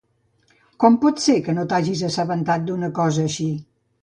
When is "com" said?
0.83-0.97